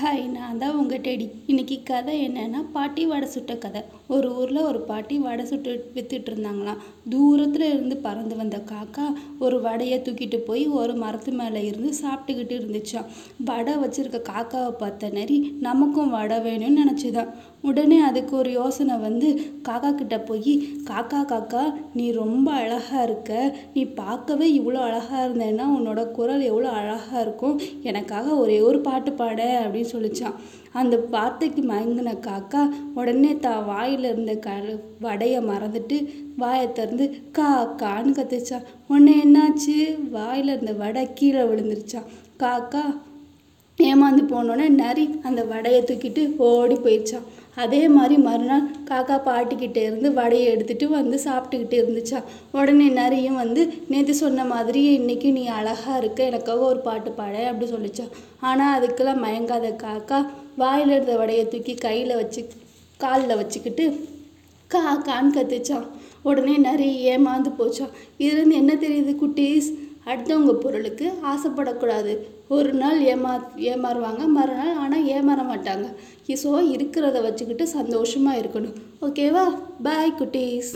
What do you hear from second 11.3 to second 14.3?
மேலே இருந்து சாப்பிட்டுக்கிட்டு இருந்துச்சாம். வடை வச்சுருக்க